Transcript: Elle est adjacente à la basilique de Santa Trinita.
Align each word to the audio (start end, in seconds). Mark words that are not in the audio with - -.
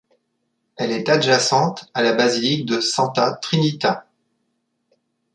Elle 0.77 0.93
est 0.93 1.09
adjacente 1.09 1.91
à 1.93 2.01
la 2.01 2.13
basilique 2.13 2.65
de 2.65 2.79
Santa 2.81 3.33
Trinita. 3.35 4.07